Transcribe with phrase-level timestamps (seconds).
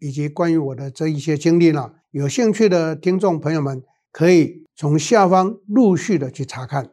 [0.00, 3.82] 以及关于我的这一些经历呢，有兴趣的听众朋友们
[4.12, 6.90] 可以从下方陆续的去查看。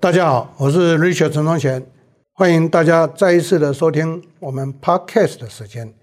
[0.00, 1.84] 大家好，我是 Richard 陈宗贤，
[2.32, 5.94] 欢迎大家再一次的收听我们 Podcast 的时间。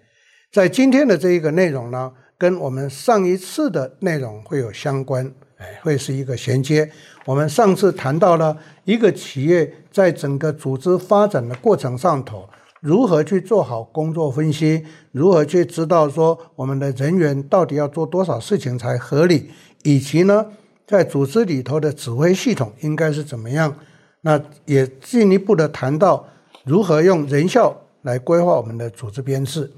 [0.51, 6.89] 在今天的这一个内容呢，跟我们上一次的内容会有相关，哎，会是一个衔接。
[7.27, 19.51] 我们上次谈到了一个企业在整个组织发展的过程上头，如何去做好工作分析，如何去知道说我们的人员到底要做多少事情才合理，
[19.83, 20.47] 以及呢，
[20.87, 23.75] 在组织里头的指挥系统应该是怎么样。
[24.21, 26.25] 那也进一步的谈到
[26.65, 29.71] 如何用人效来规划我们的组织编制。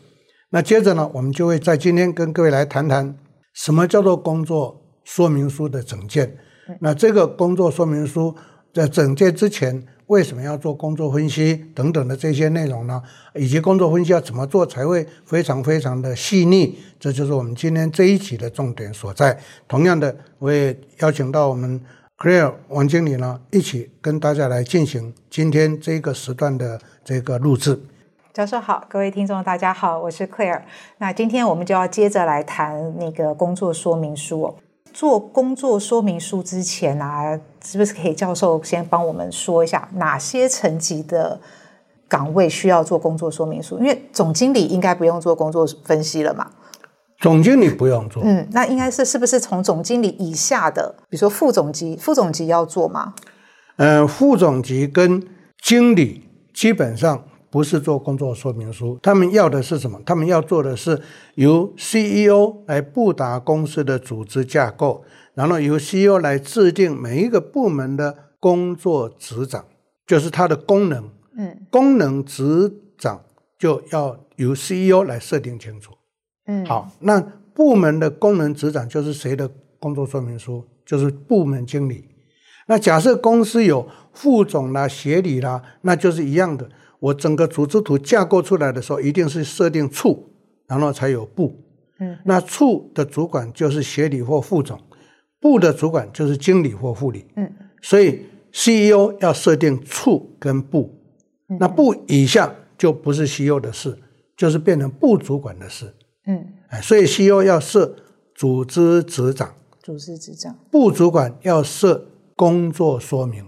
[0.55, 3.17] 那接着呢，我们就会在今天跟各位来谈谈
[3.53, 6.37] 什么叫做工作说明书的整件。
[6.79, 8.35] 那这个工作说明书
[8.71, 13.01] 在整件之前，为什么要做工作分析等等的这些内容呢？
[13.33, 16.77] 以及工作分析要怎么做才会非常非常的细腻？
[16.99, 19.35] 这就是我们今天这一集的重点所在。
[19.67, 21.81] 同样的，我也邀请到我们
[22.19, 27.79] Claire 王经理呢，一起跟大家来进行今天这个时段的这个录制。
[28.33, 30.63] 教授好，各位听众大家好，我是 Claire。
[30.97, 34.55] 那今天我们就要接着来谈那个工作说明书哦。
[34.91, 41.39] 做工作说明书之前啊，是不是可以教授先帮我们说一下哪些层级的
[42.07, 43.77] 岗位需要做工作说明书？
[43.77, 46.49] 因为总经理应该不用做工作分析了嘛？
[47.19, 48.23] 总经理不用做。
[48.25, 53.13] 嗯，那应该是是不是从总经理以下的，比如说副总级、副总级要做吗？
[53.77, 55.23] 嗯、呃，副总级跟
[55.61, 57.25] 经理基本上。
[57.53, 60.01] 不是做工作说明书，他们要的是什么？
[60.03, 60.99] 他们要做的是
[61.35, 65.03] 由 CEO 来布达公司的组织架构，
[65.35, 69.63] 然后由 CEO 来制定每一个部门的工作职掌，
[70.07, 71.07] 就是它的功能。
[71.37, 73.21] 嗯，功能职掌
[73.59, 75.91] 就要由 CEO 来设定清楚。
[76.47, 77.21] 嗯，好，那
[77.53, 79.47] 部门的功能职掌就是谁的
[79.79, 80.65] 工作说明书？
[80.83, 82.09] 就是部门经理。
[82.65, 86.67] 那假设公司有副总啦、协理啦，那就是一样的。
[87.03, 90.29] 我整个组织图架构出来的时候，一定是设定处，
[90.67, 91.53] 然后才有部。
[91.99, 94.79] 嗯，那处的主管就是协理或副总，
[95.41, 97.25] 部的主管就是经理或副理。
[97.35, 98.21] 嗯，所以
[98.53, 100.97] CEO 要设定处跟部，
[101.59, 103.97] 那部以下就不是 CEO 的事，
[104.37, 105.93] 就是变成部主管的事。
[106.25, 107.97] 嗯，哎，所以 CEO 要设
[108.33, 113.43] 组织执掌，组织执掌，部主管要设工作说明。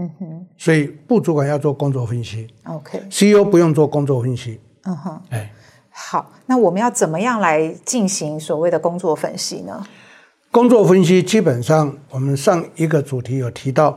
[0.00, 4.60] 嗯哼，所以部主管要做工作分析，OK，CEO 不用做工作分析。
[4.84, 5.52] 嗯哼，哎，
[5.90, 9.84] 好，那我们要怎么样来进行所谓的工作分析呢？
[10.52, 13.96] 工作分析基本上，我们上一个主题有提到，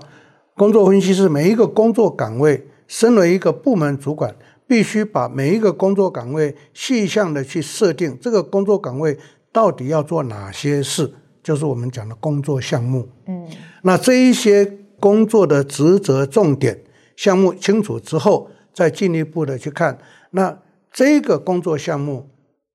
[0.55, 4.35] 工作分析是每一个工作岗位，身为一个部门主管，
[4.65, 9.15] 必须把每一个工作岗位细项的去设定，这个工作岗位
[9.51, 11.13] 到底要做哪些事，
[11.43, 13.07] 就是我们讲的工作项目。
[13.27, 13.47] 嗯，
[13.83, 14.79] 那这一些。
[15.01, 16.83] 工作的职责重点
[17.17, 19.97] 项目清楚之后，再进一步的去看，
[20.29, 20.59] 那
[20.93, 22.29] 这个工作项目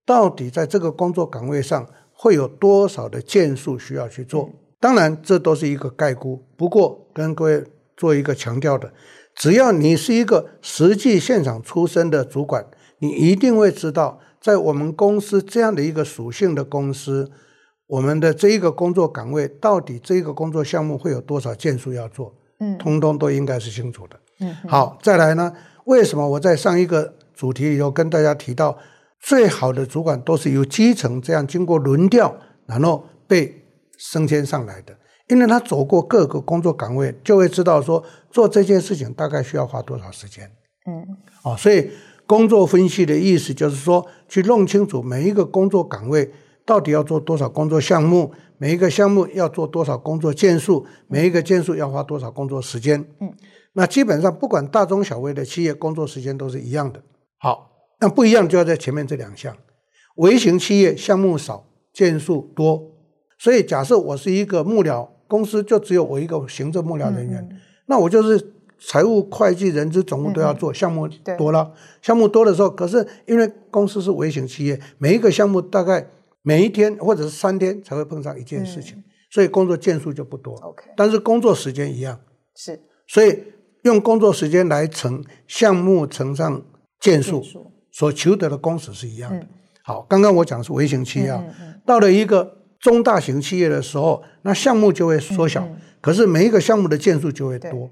[0.05, 4.51] 到底在这个工作岗位上会有多少的件数需要去做？
[4.81, 6.45] 当然，这都是一个概估。
[6.57, 7.65] 不过，跟各位
[7.97, 8.93] 做一个强调的，
[9.35, 12.67] 只要你是一个实际现场出身的主管，
[12.99, 17.31] 你一定会知道，在我们公司这样的一个属性的公司。
[17.87, 22.35] 我们的这一个工作岗位，到底这个工作项目会有多少件数要做？
[22.59, 24.19] 嗯，通通都应该是清楚的。
[24.41, 25.53] 嗯，好，再来呢？
[25.85, 28.77] 为什么我在上一个主题里头跟大家提到，
[29.21, 32.35] 最好的主管都是由基层这样经过轮调，
[32.67, 33.63] 然后被
[33.97, 34.97] 升迁上来的？
[35.29, 40.51] 因为他走过各个工作岗位，就会知道说做这件事情大概需要花多少时间。
[40.87, 41.07] 嗯，
[41.45, 41.91] 哦，所以
[42.27, 46.33] 工作分析的意思就是说，去弄清楚每一个工作岗位。
[46.67, 48.33] 到底要做多少工作项目？
[48.59, 50.85] 每一个项目要做多少工作件数？
[51.07, 53.07] 每一个件数要花多少工作时间？
[53.21, 53.33] 嗯，
[53.75, 57.01] 那基本上不管大中小微的企业，工作时间都是一样的。
[57.39, 57.71] 好，
[58.01, 59.57] 那不一样就要在前面这两项。
[60.17, 62.83] 微型企业项目少，件数多，
[63.39, 67.47] 所以假设我是一个幕僚公司，就只有我一个行政幕僚人员，
[67.87, 76.09] 那我就是财务、会计、人资、总务都要做，项目多了，项目多的时候，可是因为公司是微型企业，每一个项目大概
[76.47, 79.03] 每一天或者是三天才会碰上一件事情，
[79.33, 80.55] 所以工作件数就不多。
[80.59, 82.21] OK，但是工作时间一样，
[82.55, 82.79] 是，
[83.09, 83.43] 所以
[83.83, 86.63] 用工作时间来乘项目乘上
[87.01, 87.43] 件数，
[87.91, 89.45] 所求得的工时是一样的。
[89.83, 91.37] 好，刚刚我讲的是微型企业，
[91.85, 95.69] 到了一个中大型企业的时候，那项目就会缩小，
[96.01, 97.91] 可是每一个项目的件数就会多。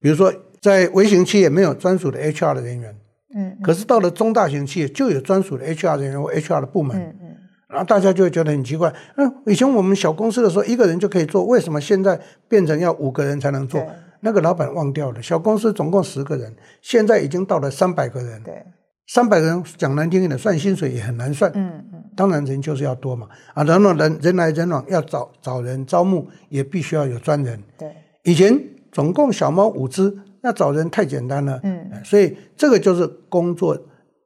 [0.00, 2.96] 比如说，在微型企业没有专属的 HR 的人员，
[3.34, 7.27] 嗯，可是到了中大型企业就有专属的 HR 人员或 HR 的部门，嗯嗯，
[7.68, 12.18] 然后大家就会觉得很奇怪，嗯，以前我们小公司的时候一个人就可以做，为什么现在
[12.48, 13.84] 变成要五个人才能做？
[14.20, 18.64] 那个老板忘掉了，小公司总共十个人，现在已经到了三百个人，对，
[19.06, 27.88] 三百个人讲难听一点，算薪水也很难算，嗯嗯，当然人就是要多嘛，啊，然后人人来人往，要找找人招募也必须要有专人，对，
[28.24, 28.58] 以前。
[28.90, 31.60] 总共小猫五只，那找人太简单了。
[31.62, 33.78] 嗯，所以这个就是工作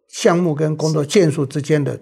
[0.09, 1.99] 项目跟工作件数之间的呃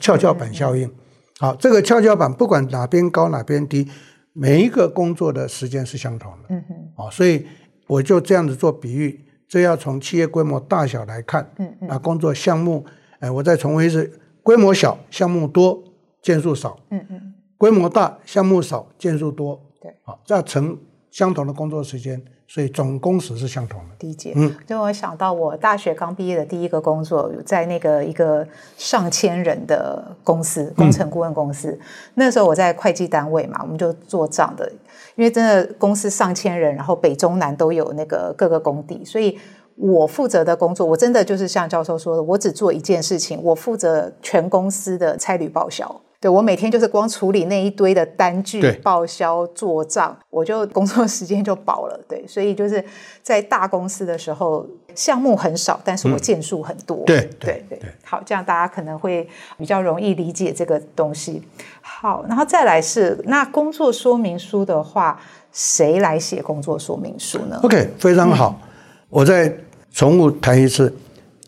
[0.00, 0.90] 跷跷板效应。
[1.38, 3.88] 好，这个跷跷板不管哪边高哪边低，
[4.32, 6.48] 每一个工作的时间是相同的。
[6.50, 6.74] 嗯哼。
[6.96, 7.46] 好，所以
[7.86, 11.52] 我就这样子做比喻，这要从企业规模大小来看。
[11.58, 11.88] 嗯嗯。
[11.88, 12.84] 啊，工作项目，
[13.20, 15.82] 哎，我再重复一次：规模小，项目多，
[16.20, 16.78] 件数少。
[16.90, 17.34] 嗯嗯。
[17.58, 19.60] 规模大，项目少，件数多。
[19.80, 19.94] 对。
[20.04, 20.78] 好，这样乘。
[21.10, 23.96] 相同的工作时间，所以总工时是相同的。
[24.00, 28.46] 理解，嗯，就我想到我大学刚毕业的第一个工作，在那个一个
[28.76, 31.70] 上千人的公司，工程顾问公司。
[31.70, 31.80] 嗯、
[32.16, 34.70] 那时候我在会计单位嘛，我们就做账的。
[35.14, 39.38] 因为真的公司上千人，然后北中南都有那个各个工地，所以
[39.76, 46.02] 我负责的工作，我真的就是像教授说的，我只做一件事情，我负责全公司的差旅报销。
[46.22, 52.00] 对，我每天就是光处理那一堆的单据、报销、做账，我就工作时间就饱了。
[52.08, 52.82] 对，所以就是
[53.24, 54.64] 在大公司的时候，
[54.94, 57.02] 项目很少，但是我件数很多。
[57.04, 59.28] 对对对，好，这样大家可能会
[59.58, 61.42] 比较容易理解这个东西。
[61.80, 65.20] 好，然后再来是那工作说明书的话，
[65.50, 68.68] 谁来写工作说明书呢？OK，非常好，嗯、
[69.08, 69.52] 我再
[69.90, 70.96] 重复谈一次，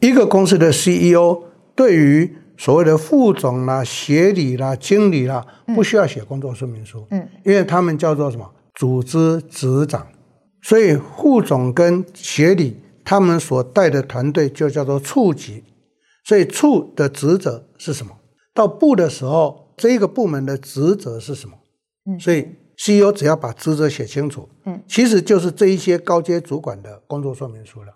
[0.00, 1.44] 一个公司的 CEO
[1.76, 2.38] 对于。
[2.56, 8.50] 所谓的副总啦、协理啦、经理啦，不需要写工作说明书，嗯，因为他们叫做什么？
[8.74, 10.06] 组织执掌，
[10.62, 15.62] 所以副总跟协理他们所带的团队就叫做处级，
[16.24, 18.12] 所以处的职责是什么？
[18.52, 21.56] 到部的时候，这个部门的职责是什么？
[22.06, 22.46] 嗯，所以
[22.76, 27.92] CEO 只要把职责写清楚，嗯，其实就是这一些高阶主管的工作说明书了。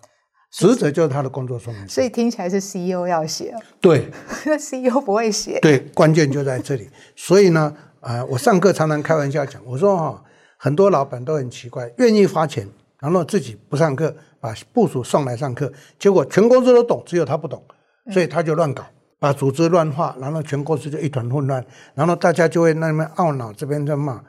[0.51, 3.53] 职责就是他的工作说明书，所以听起来是 CEO 要写。
[3.79, 4.09] 对，
[4.45, 5.59] 那 CEO 不会写。
[5.59, 6.89] 对，关键就在这里。
[7.15, 10.21] 所以呢，啊、呃，我上课常常开玩笑讲，我说哈、哦，
[10.57, 12.67] 很多老板都很奇怪，愿意花钱，
[12.99, 17.63] 然后自己不上课，把部署送来上课，结果全公司都懂，只有他不懂，
[18.11, 18.83] 所以他就乱搞，
[19.19, 21.63] 把组织乱画，然后全公司就一团混乱，
[21.93, 24.19] 然后大家就会那边懊恼，这边在骂，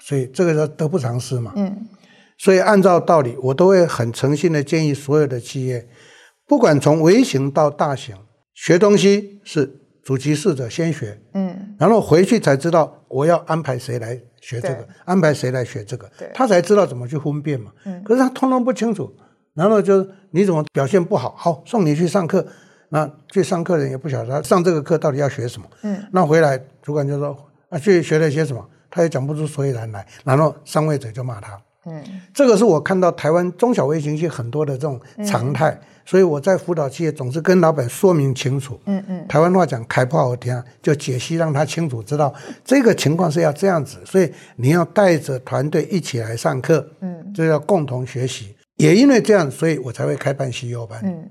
[0.00, 1.52] 所以这个叫得不偿失嘛。
[1.56, 1.86] 嗯。
[2.38, 5.88] 所以，按照道理，我都会很诚心的建议所有的企业，
[6.46, 8.14] 不管从微型到大型，
[8.54, 17.72] 学东西是主其事者先学，嗯，然后回去才知道我要安排谁来学这个，安排谁来学这个，他才知道怎么去分辨嘛。
[17.84, 19.12] 嗯，可是他通通不清楚，
[19.54, 22.46] 然后就你怎么表现不好，好送你去上课，
[22.90, 27.36] 那去上课的人也不晓得他上这个课到底要学什么，嗯，那回来主管就说
[27.68, 31.60] 啊，去学了些什么，他也讲不出所以然来，然后上位者就骂他。
[31.88, 32.02] 嗯，
[32.34, 38.78] 这个是我看到台湾中小微型企业很多的这种常态，嗯、所以我在辅导企业总是跟老板说明清楚。
[38.86, 42.32] 嗯嗯，台湾话讲开炮好听，就解析让他清楚知道
[42.64, 46.86] 这个情况是要这样子，所以你要带着团队一起来上课。
[47.00, 48.54] 嗯，就要共同学习。
[48.76, 51.00] 也因为这样，所以我才会开办 CEO 班。
[51.02, 51.28] 嗯。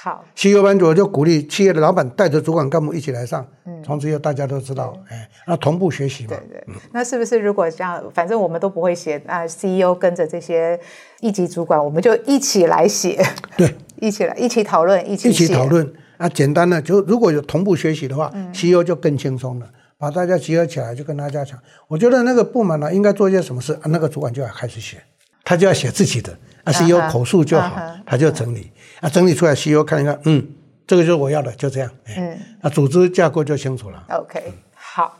[0.00, 6.36] 好，CEO 班我就鼓励企业的老板带着主管干部一起来上，嗯，从此以后大家都知道，哎， 那同步学习嘛。
[6.48, 10.78] 对对，那是不是如果这样，反正我们都不会写，那 CEO 跟着这些
[11.20, 13.20] 一级主管，我们就一起来写，
[13.56, 15.92] 对， 一起来一起讨论，一起一起讨论。
[16.18, 19.66] 啊，简单的就如果有同步学习的话，CEO 就更轻松了，
[19.98, 25.02] 把大家集合起来就跟大家讲，我觉得那个部门呢应该做一些什么事，啊，那个主管就要开始写，
[25.44, 26.32] 他就要写自己的，
[26.64, 28.70] 啊，CEO 口述就好，他就整理。
[29.00, 30.46] 啊，整理出来，CEO 看一看，嗯，
[30.86, 31.90] 这个就是我要的，就这样。
[32.16, 34.04] 嗯，那组织架构就清楚了。
[34.10, 35.18] OK，好，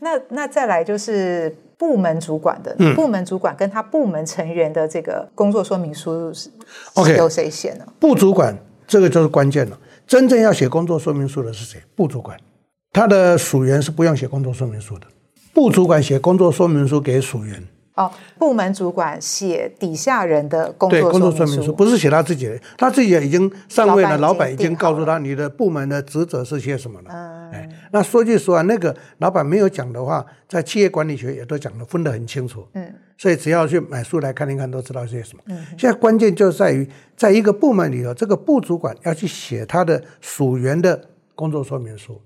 [0.00, 6.50] 那那再来就是部门主管的，嗯、部门主管跟他部门成员的这个工作说明书是
[6.94, 7.86] ，OK，由谁写呢？
[8.00, 9.78] 部主管这个就是关键了。
[10.06, 11.80] 真正要写工作说明书的是谁？
[11.94, 12.36] 部主管，
[12.92, 15.06] 他的属员是不用写工作说明书的。
[15.54, 17.62] 部主管写工作说明书给属员。
[18.02, 27.10] 哦，部门主管写底下人的工作对工作说明书，不是写他自己的，他自己已经上位了，老板已经告诉他你的部门的职责是些什么了。
[27.10, 32.66] 嗯，哎，那说句实话，那个老板没有讲的话，在企业管理学也都讲的分得很清楚。
[32.74, 35.42] 嗯，所以只要去买书来看一看，都知道些什么。
[35.46, 42.20] 嗯，现在关键就在于，在一个部门里头，这个部主管要去写他的属员的工作说明书。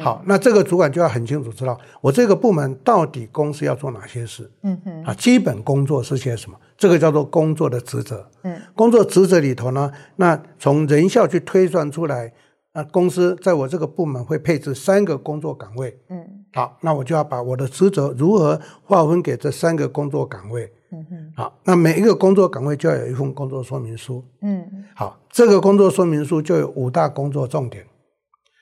[0.00, 6.56] 好，那这个主管就要很清楚知道，我这个部门到底公司要做哪些事，嗯哼，啊，基本工作是些什么？
[6.76, 12.32] 这个叫做工作的职责，嗯，工作职责里头呢，那从人效去推算出来，
[12.74, 27.84] 那公司在我这个部门会配置三个工作岗位，嗯，好，那我就要把我的职责如何划分给这三个工作岗位，嗯哼，好，那每一个工作岗位就要有一份工作说明书，嗯，好，这个工作说明书就有五大工作重点，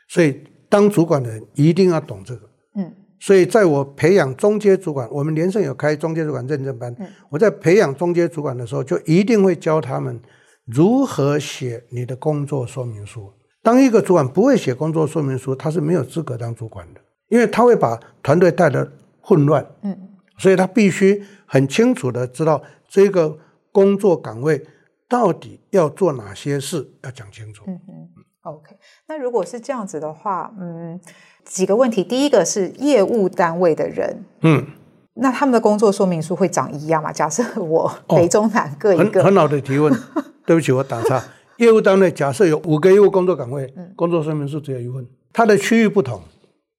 [0.08, 0.42] 所以。
[0.70, 10.18] 当主管的人一定要懂这个，嗯，所以在我培养中阶主管，我们联圣有开中阶主管认证班，嗯，我在培养中阶主管的时候，就一定会教他们
[10.64, 13.32] 如何写你的工作说明书。
[13.62, 19.98] 当一个主管不会写工作说明书，他是没有资格当主管的，因为他会把团队带得混乱，嗯，
[20.38, 23.36] 所以他必须很清楚的知道这个
[23.72, 24.64] 工作岗位
[25.08, 28.08] 到底要做哪些事，要讲清楚，嗯嗯。
[28.42, 28.74] OK，
[29.06, 30.98] 那如果是这样子的话，嗯，
[31.44, 32.02] 几个问题。
[32.02, 34.66] 第一个是业务单位的人，嗯，
[35.14, 37.12] 那他们的工作说明书会长一样吗？
[37.12, 39.92] 假设我北中南各一个，哦、很，很好的提问。
[40.46, 41.22] 对不起，我打岔。
[41.58, 46.20] 业务单位假设有五个业务工作岗位，嗯，工作说明书只有一份，它的区域不同，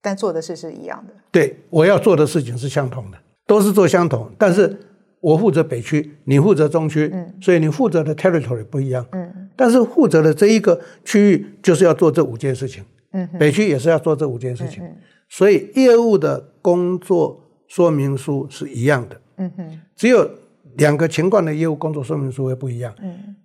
[0.02, 1.14] 但做的事是一样的。
[1.32, 4.78] 对，我要做的事情是相同的，都是做相同，但是。
[5.22, 14.84] 我负责北区，你负责中区，嗯，所以你负责的 territory 不一样，嗯，但是负责的这一个区域就是要做这五件事情，嗯，北区也是要做这五件事情，
[15.30, 20.30] 所以业务的工作说明书是一样的，嗯哼，只有
[20.78, 23.36] 两个情况的业务工作说明书会不一样，嗯。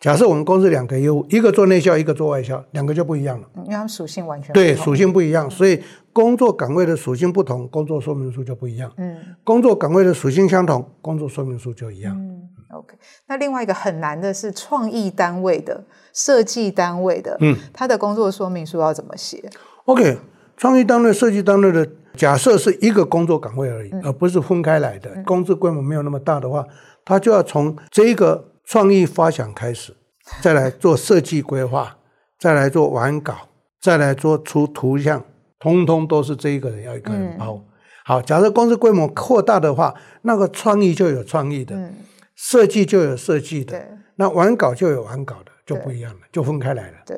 [0.00, 3.48] 假设我们公司两个业务，一个做内销，一个做外销，两个就不一样了。
[3.58, 5.80] 因为它们属性完全对，属性不一样，所以
[6.12, 8.92] 工作岗位的属性不同，工作说明书就不一样。
[8.96, 12.16] 嗯，工作岗位的属性相同，工作说明书就一样。
[12.18, 12.96] 嗯，OK。
[13.26, 19.42] 那另外一个很难的是创意单位的、设计单位的，嗯，他的工作说明书要怎么写
[19.84, 20.18] ？OK，
[20.56, 25.10] 创意单位、设计单位的，假设是一个工作岗位而已，嗯，而不是分开来的。
[25.14, 26.66] 嗯，公司规模没有那么大的话，
[27.04, 28.48] 他就要从这一个。
[28.64, 29.92] 创意发想开始，
[30.40, 31.96] 再来做设计规划，
[32.38, 33.34] 再来做完稿，
[33.80, 35.22] 再来做出图像，
[35.58, 37.54] 通通都是这一个人要一个人包。
[37.54, 37.64] 嗯、
[38.04, 41.92] 好，假设公司规模扩大的话，那个创意就有创意的，嗯、
[42.34, 46.98] 设计就有设计的，那完稿就有完稿的，就不一样了，就分开来了。
[47.06, 47.16] 对，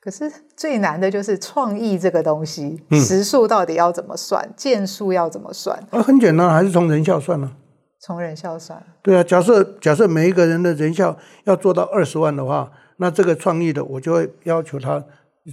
[0.00, 5.78] 可是最难的就是创意这个东西，时数到底要怎么算，件数要怎么算？
[5.90, 7.52] 啊，很简单，还是从人效算呢？
[8.00, 15.04] 从人效算，对啊，假设假设每一个人的人效要做到二十万的话，那这个创意的我就会要求他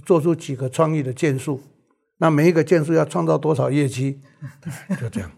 [0.04, 1.60] 做出几个创意的件数，
[2.18, 4.20] 那每一个件数要创造多少业绩，
[5.00, 5.30] 就这样。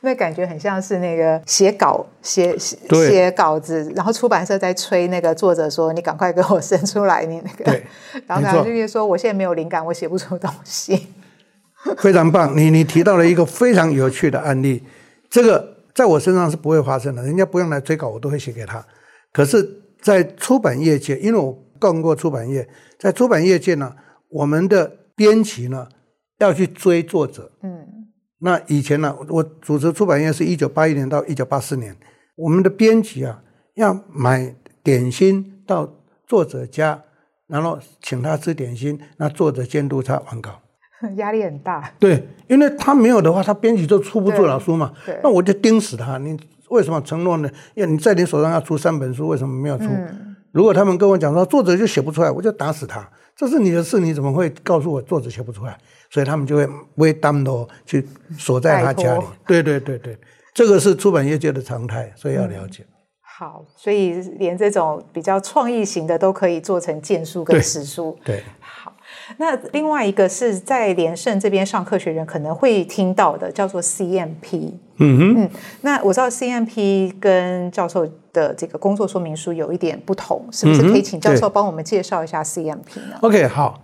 [0.00, 7.84] 那感觉很像是那个写稿写写稿子，然后出版社在催那个作者说：“你赶快给我生出来，你那个。”对，
[8.26, 11.08] 然后他就说：“我现在没有灵感，我写不出东西。
[11.98, 14.82] ”非常棒，你你提到了一个非常有趣的案例，
[15.30, 15.76] 这个。
[15.96, 18.84] 在我身上是不会发生的，人家不用来追稿，我都会写给他。
[19.32, 19.66] 可是，
[20.02, 23.90] 在出版业界，因为我干过出版业，在出版业界呢，
[24.28, 25.88] 我们的编辑呢
[26.36, 27.50] 要去追作者。
[27.62, 27.95] 嗯，
[28.40, 31.96] 那以前呢，我主持出版业是一九八一年到一九八四年，
[32.36, 33.42] 我们的编辑啊
[33.74, 35.90] 要买点心到
[36.26, 37.02] 作者家，
[37.46, 40.60] 然后请他吃点心，那作者监督他完稿。
[41.16, 44.92] 压力很大，对，因为他没有的话，他编辑就出不出老书嘛。
[45.04, 46.16] 对，那我就盯死他。
[46.16, 46.38] 你
[46.70, 47.50] 为什么承诺呢？
[47.74, 49.84] 因为你在你手上要出三本书，为什么没有出？
[49.84, 53.06] 嗯、如果他们跟我讲说作者就写不出来，我就打死他。
[53.36, 55.76] 这是你的事，你怎么会告诉我作者写不出来？
[56.08, 58.06] 所以他们就会为担当去
[58.38, 59.24] 锁在他家里。
[59.46, 60.16] 对对对对，
[60.54, 62.82] 这个是出版业界的常态，所以要了解。
[62.84, 62.88] 嗯、
[63.20, 68.18] 好，所以连这种比较创意型的都可以做成荐书跟史书。
[68.24, 68.42] 对。
[68.60, 68.92] 好
[69.36, 74.72] 那另外一个是在连胜这边上课学员可能会听到的，叫做 CMP。
[74.98, 75.50] 嗯哼，嗯，
[75.82, 83.82] 那我知道 CMP 跟教授的这个工作说明书有一点不同，是不是可以请教授帮我们介绍一下 CMP 呢？OK，好，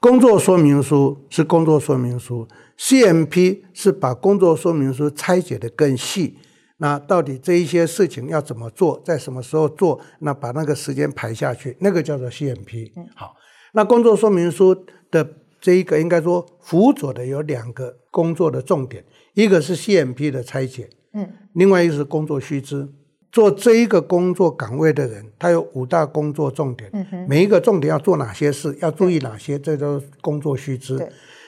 [0.00, 2.46] 工作说明书是工作说明书
[2.78, 6.38] ，CMP 是把工作说明书拆解的更细。
[6.78, 10.00] 那到底这一些事情要怎么做，在什么时候做？
[10.18, 12.90] 那把那个时间排下去，那个叫做 CMP。
[12.96, 13.36] 嗯，好。
[13.74, 15.24] 那工作说明书的
[15.64, 19.02] 这一个应该说辅佐的有两个工作的重点，
[19.32, 22.86] 一个是 CMP 的拆解，嗯，另外一个是工作须知。
[23.32, 30.98] 做这一个工作岗位的人，他有五大工作重点，嗯、哼每一个重点要做哪些事，要注意哪些，这都是工作须知。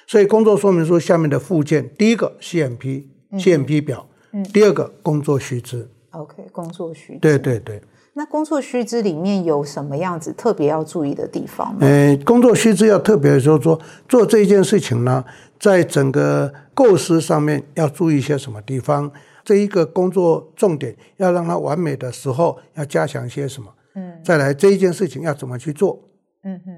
[0.06, 5.86] 所以工作说明书下面的附件，第一个 CMP，CMP、嗯、CMP 表，嗯、第二个工作须知。
[6.12, 7.18] OK，工作须知。
[7.18, 7.82] 对对对。
[8.16, 11.80] 那工作须知里面有什么样子特别要注意的地方吗？
[11.82, 15.22] 呃，工作须知要特别说说做这件事情呢，
[15.60, 19.12] 在整个构思上面要注意一些什么地方。
[19.44, 23.70] 这一个工作重点要让它完美的时候，要加强些什么？
[23.94, 26.00] 嗯，再来这一件事情要怎么去做？
[26.42, 26.70] 嗯哼，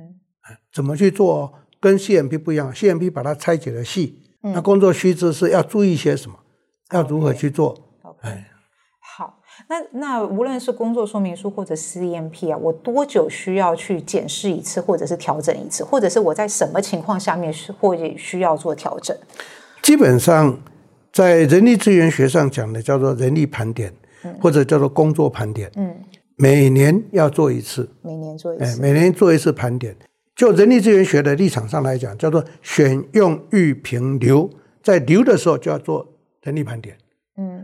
[0.74, 1.54] 怎么去做？
[1.80, 4.20] 跟 CMP 不一样，CMP 把它拆解的细。
[4.42, 6.36] 嗯，那工作须知是要注意些什么？
[6.90, 7.74] 要如何去做
[8.22, 8.57] 哎，好，
[9.66, 19.16] 那那无论是工作说明书或者 CMP 啊，我多久需要去检视一次，或者是调整一次，或者是我在什么情况下面是或者需要做调整？
[19.82, 20.58] 基本上。
[21.10, 23.92] 在人力资源学上讲的叫做人力盘点，
[24.40, 25.68] 或者叫做工作盘点。
[25.74, 25.92] 嗯，
[26.36, 27.88] 每年要做一次。
[28.02, 28.64] 每年做一次。
[28.64, 29.96] 哎，每年做一次盘点。
[30.36, 34.48] 就人力资源学的立场上来讲，叫做选用育评留，
[34.80, 36.06] 在留的时候就要做
[36.42, 36.96] 人力盘点。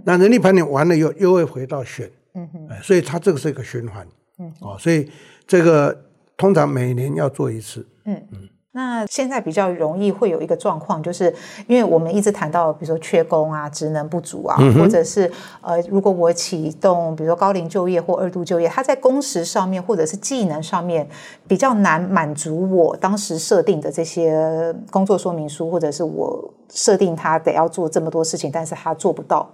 [0.05, 2.11] 嗯，那人力盘点完了以后，又会回到选。
[2.35, 2.69] 嗯哼。
[2.83, 4.07] 所以它这个是一个循环。
[4.39, 4.53] 嗯。
[4.61, 5.11] 哦，所以
[5.47, 6.05] 这个
[6.37, 7.87] 通常每年要做一次。
[8.05, 8.49] 嗯嗯。
[8.77, 11.33] 那现在比较容易会有一个状况，就是
[11.69, 21.09] 因为我们一直谈到，比如说缺工啊、职能不足啊，嗯、或者是呃，如果我启动，比如说高龄就业或二度就业，它在工时上面或者是技能上面
[21.47, 29.49] 比较难满足我当时设定的这些工作说明书，或者是我设定他得要做这么多事情，但是他做不到。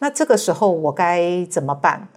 [0.00, 2.08] 那这个时候我该怎么办？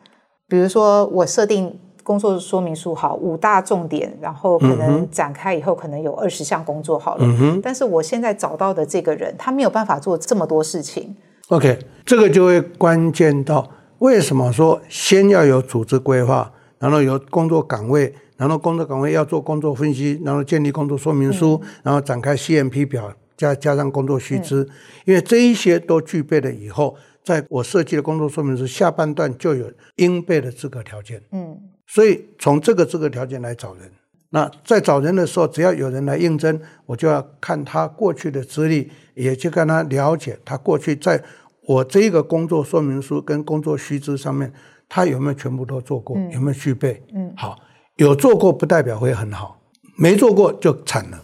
[0.48, 1.80] 比如说我设定。
[2.10, 7.60] 工作说明书好，五大重点，然后可能展开以后可能有二十项工作好了。
[7.62, 11.16] 但是我现在找到的这个人，他没有办法做这么多事情。
[11.50, 24.70] OK，这个就会关键到为什么说先要有组织规划，然后有工作岗位，然后工作岗位要做工作分析，然后建立工作说明书，嗯、然后展开 CMP 表，加加上工作须知，嗯、
[25.06, 31.22] 因为这一些都具备了以后，在我设计的工作说明书下半段就有应备的资格条件。
[31.32, 31.56] 嗯。
[31.92, 33.92] 所以从这个这个条件来找人，
[34.30, 41.24] 那在找人的时候，只要有人来应征，我就要看他过去的资历，也去跟他了解他过去在
[41.64, 44.54] 我这一个工作说明书跟工作须知上面，
[44.88, 47.02] 他有没有全部都做过，嗯、有没有具备？
[47.16, 47.58] 嗯，好，
[47.96, 49.60] 有做过不代表会很好，
[49.98, 51.20] 没做过就惨了。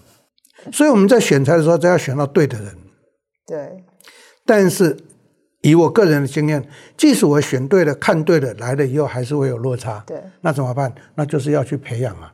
[0.71, 2.75] 所以我们在选材的时候，只要选到对的人。
[3.45, 3.83] 对，
[4.43, 4.97] 但是。
[5.65, 6.63] 以我个人的经验，
[6.95, 10.03] 即使我选对了、看对了，来了以后还是会有落差。
[10.05, 10.93] 对，那怎么办？
[11.15, 12.31] 那就是要去培养啊。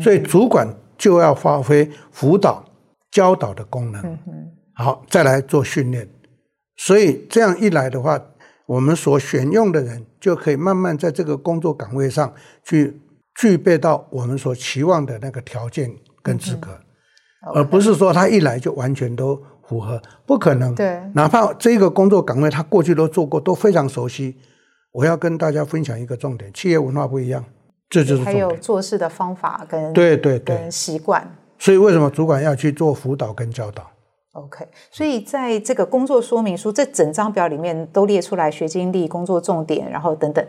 [0.00, 2.64] 所以主管就要发挥辅导、
[3.10, 4.00] 教导的功能。
[4.02, 4.32] 嗯、哼
[4.74, 6.08] 好，再来做训练。
[6.78, 8.18] 所以这样一来的话，
[8.64, 12.32] 我们所选用的人就可以慢慢在这个工作岗位上
[12.64, 12.98] 去
[13.34, 16.70] 具备到我们所期望的那个条件跟资格，
[17.46, 19.38] 嗯、而不是说他一来就完全都。
[19.72, 24.36] 符合不可能，对，哪怕这个工作岗位他过去都做过，都非常熟悉。
[24.92, 27.42] 我要跟大家分享一个重点：企业文化不一样，
[27.88, 31.26] 这就是还有做事的方法跟对对对跟习惯。
[31.58, 33.90] 所以为什么主管要去做辅导跟教导
[34.32, 40.46] ？OK，所以在这个工作说明书这整张表里面都列出来学经历、工作重点，然后等等，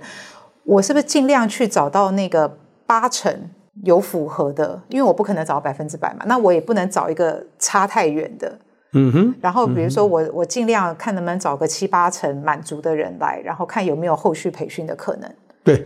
[0.65, 3.49] 我是不是尽量去找到那个八成
[3.85, 4.81] 有符合的？
[4.89, 8.59] 因为我不可能找百分之百嘛，那我也不能找一个差太远的。
[8.93, 15.29] 嗯哼，然后比如说我、嗯、我尽量看能不能找个七八成满足的人来，然后看有没有后续培训的可能。
[15.63, 15.83] 对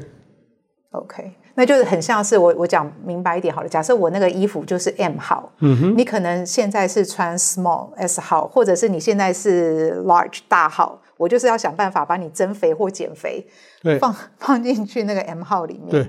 [0.92, 3.70] ，OK，那就是很像是我我讲明白一点好了。
[3.70, 13.48] 假设我那个衣服就是 M 号，嗯哼，你可能现在是穿 Small S 号，或者是你现在是 Large 大号，我就是要想办法把你增肥或减肥，
[13.82, 15.90] 对，放放进去那个 M 号里面。
[15.90, 16.02] 对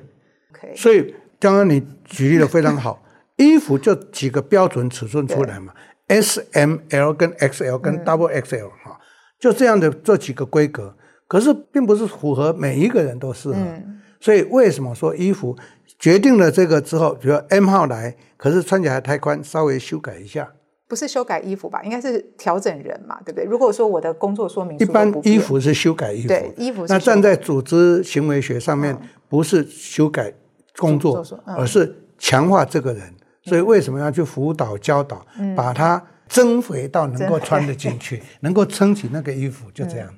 [0.51, 0.75] ，OK。
[0.75, 3.03] 所以刚刚你举例的非常好，
[3.37, 5.73] 衣服就几个标准尺寸出来嘛。
[6.09, 8.97] S、M、L 跟 XL 跟 Double XL 哈、嗯，
[9.39, 10.95] 就这样的这几个规格，
[11.27, 13.55] 可是并不是符合每一个人都适合。
[13.55, 15.57] 嗯、所以为什么说衣服
[15.99, 20.51] 决定了这个之后，比如 M 号来，可是穿起来太宽，稍微修改一下？
[20.89, 21.83] 不是修改衣服吧？
[21.83, 23.45] 应该是调整人嘛，对不对？
[23.45, 26.93] 如果说我的工作说明一般衣服是修改衣服，对，衣服是。
[26.93, 30.33] 那站在组织行为学上面，不是修改
[30.79, 33.15] 工作，嗯、而是强化这个人。
[33.49, 35.25] 所以为什么要去辅导教导，
[35.57, 40.09] 把它增肥到能够穿得进去，能够撑起那个衣服，就这样。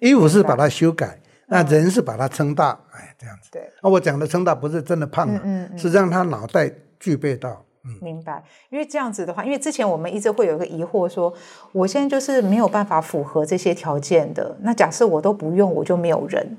[0.00, 3.50] 衣服是把它修改，那人是把它撑大，哎，这样子。
[3.50, 3.62] 对。
[3.82, 5.40] 那我讲的撑大不是真的胖了，
[5.76, 7.64] 是让他脑袋具备到
[8.00, 8.44] 明白。
[8.70, 11.34] 因为这样子的话，因为之前我们一直会有一个疑惑说，说
[11.72, 14.56] 我现在就是没有办法符合这些条件的。
[14.60, 16.56] 那假设我都不用，我就没有人。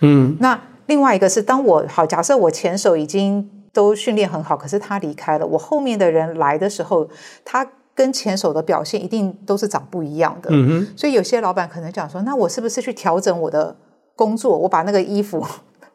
[0.00, 0.36] 嗯。
[0.40, 7.06] 那另外一个是，当我好，假设我前手已经都训练很好，可是他离开了，我后面的人来的时候，
[7.44, 10.48] 他跟前手的表现一定都是长不一样的。
[10.50, 10.96] 嗯哼。
[10.96, 13.76] 所以有些老板可能讲说，那我是不是去调整我的
[14.16, 14.56] 工作？
[14.56, 15.44] 我把那个衣服。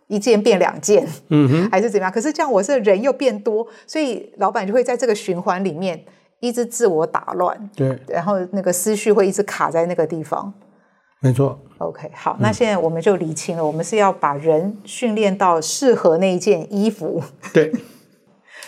[0.10, 2.12] 一件变两件，嗯哼，还是怎么样？
[2.12, 6.04] 可是这样，我是人又变多，所以老板就会在这个循环里面
[6.40, 10.52] 一直自我打乱，对，然后那个思绪会一直卡在那个地方。
[11.22, 11.60] 没错。
[11.80, 17.22] OK，好，那现在我们就理清了，嗯、我们是要把人训练到适合那一件衣服。
[17.54, 17.72] 对。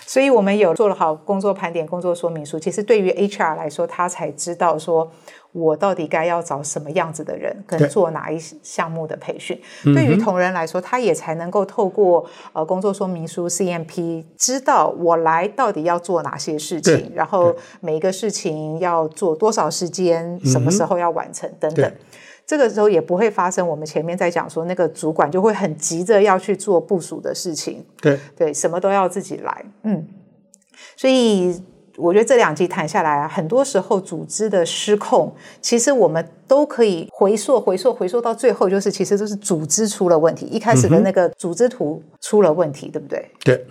[0.06, 2.60] 所以我们有做了好工作盘点、工作说明书。
[2.60, 5.10] 其实对于 HR 来说，他才知道说
[5.54, 9.58] 我到底该要找什么样子的人，跟做哪一项目的培训。
[9.86, 21.90] 对，对于同仁来说，他也才能够透过呃工作说明书 CMP，知道我来到底要做哪些事情，然后每一个事情要做多少时间，什么时候要完成等等。
[22.46, 30.06] 这个时候也不会发生我们前面在讲说那个主管就会很急着要去做部署的事情，对对，什么都要自己来，嗯，
[30.98, 31.62] 所以
[31.96, 43.32] 我觉得这两集谈下来啊，很多时候组织的失控，其实我们都可以回溯、回溯、回溯到最后，就是其实都是组织出了问题，一开始的那个组织图出了问题，嗯、对不对？
[43.46, 43.66] 对，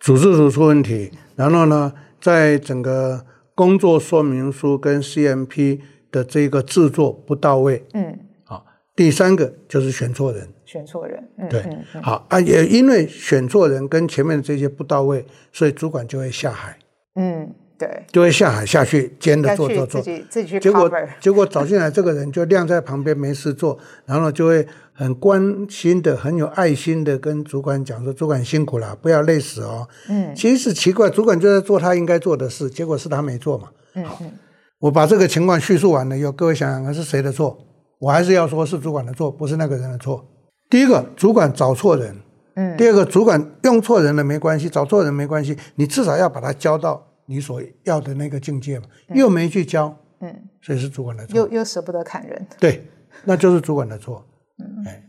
[0.00, 5.80] 组织图出问题，然后呢，在整个工作说明书跟 CMP。
[6.10, 8.64] 的这个制作不到位，嗯，好，
[8.96, 11.64] 第三个就是选错人，选错人，嗯、对，
[12.02, 16.78] 好啊，也因为选错人跟前面的这些不到位，所以主管就会下海，
[17.14, 34.32] 嗯，对，就会下海下去兼着做做做，自己自己去结果 结果找进来这个人就晾在旁边没事做，然后就会很关心的、很有爱心的跟主管讲说：“主管辛苦了，不要累死哦。”嗯，其实是奇怪，主管就在做他应该做的事，结果是他没做嘛，嗯嗯。
[34.80, 37.56] 我把这个情况叙述完了以后，各位想想看是谁的错？
[37.98, 40.26] 我还是要说是主管的错，不是那个人的错。
[40.70, 42.14] 第一个，主管找错人；
[42.54, 48.86] 嗯，第二个，主管用错人了没关系，找错人没关系，你至少要把他教到你所要的那个境界嘛。
[49.14, 51.36] 又没去教，嗯，所以是主管的错。
[51.36, 52.88] 又又舍不得砍人，对，
[53.24, 54.24] 那就是主管的错。
[54.58, 55.06] 嗯，哎。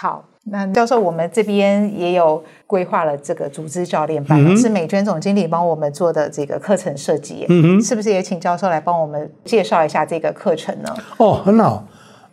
[0.00, 7.46] 好，那教授，我们这边也有规划了这个组织教练班，嗯、是美娟总经理帮我们做的这个课程设计。
[7.48, 10.92] 嗯哼，是不是也请教授来帮我们介绍一下这个课程呢？
[11.18, 11.86] 哦，很好，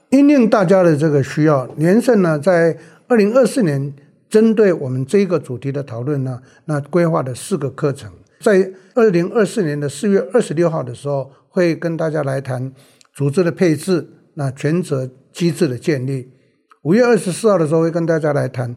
[0.10, 2.75] 因应大家的这个需要，联圣呢在
[3.08, 3.93] 二零二四年
[4.27, 12.71] 针对我们这个主题的讨论呢，那规划的四个课程，在二零二四年的四月二十六号的时候，会跟大家来谈
[13.13, 16.30] 组织的配置，那权责机制的建立。
[16.88, 18.73] 五月二十四号的时候会跟大家来谈，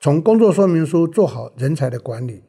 [0.00, 2.42] 从工作说明书做好人才的管理。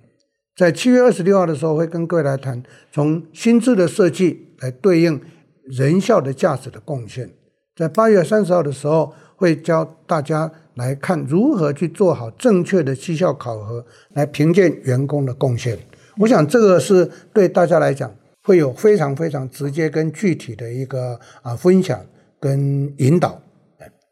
[0.56, 5.19] 在七月二十六号的时候会跟各位来谈，从薪资的设计来对应
[5.65, 7.30] 人效的价值的贡献。
[7.76, 15.78] 在八月三十号的时候会教大家来看如何去做好正确的绩效考核，来评鉴员工的贡献。
[16.19, 18.10] 我想这个是对大家来讲
[18.43, 22.00] 会有非常非常直接跟具体的一个啊分享
[22.39, 23.41] 跟引导。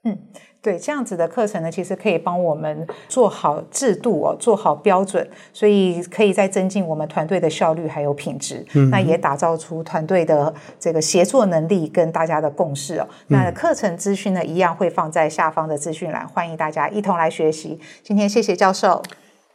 [0.03, 0.17] 嗯。
[0.61, 8.65] 对，这样子的课程呢，其实可以帮我们做好制度哦，做好标准，所以可以再增进我们团队的效率还有品质。
[8.73, 13.07] 嗯，那也打造出团队的这个协作能力跟大家的共识哦。
[13.27, 17.79] 那课程资讯呢，一样会放在下方的资讯栏，欢迎大家一同来学习。
[18.03, 19.01] 今天谢谢教授，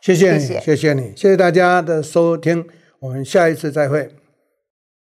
[0.01, 2.65] 谢谢你，谢谢，谢谢你，谢谢大家的收听，
[3.01, 4.09] 我们下一次再会。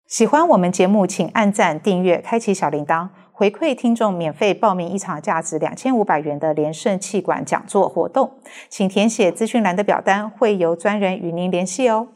[0.06, 3.08] 喜欢我们节目，请按赞、订阅、开启小铃铛。
[3.38, 8.28] 回馈听众免费报名一场价值两千五百元的连胜气管讲座活动，
[8.68, 12.08] 请填写资讯栏的表单，会由专人与您联系哦。